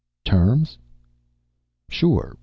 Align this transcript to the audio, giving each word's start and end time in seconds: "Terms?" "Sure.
"Terms?" 0.25 0.79
"Sure. 1.91 2.35